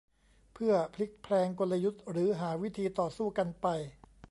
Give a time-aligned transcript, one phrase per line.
[0.53, 3.67] เพื่อพลิกแพลงกลยุทธ์ หรือหาวิธีต่อสู้กันไป